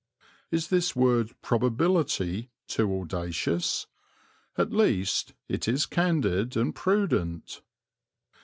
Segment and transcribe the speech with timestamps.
[0.49, 3.85] Is this word "probability" too audacious?
[4.57, 7.61] At least, it is candid and prudent.